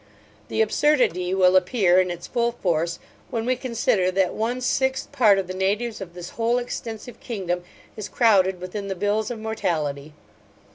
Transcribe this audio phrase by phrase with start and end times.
[0.47, 2.97] The absurdity will appear in its full force,
[3.29, 7.63] when we consider that one sixth part of the natives of this whole extensive kingdom
[7.95, 10.13] is crowded within the bills of mortality.